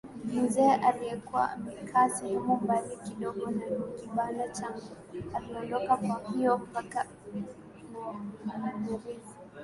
[0.33, 3.65] mzee aliyekuwa amekaa sehemu mbali kidogo na
[4.01, 4.95] kibanda changu
[5.33, 7.05] aliondoka Kwa hiyo mpaka
[8.45, 8.99] namaliza